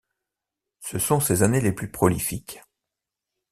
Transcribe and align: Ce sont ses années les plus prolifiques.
Ce 0.79 0.97
sont 0.97 1.19
ses 1.19 1.43
années 1.43 1.61
les 1.61 1.73
plus 1.73 1.91
prolifiques. 1.91 2.59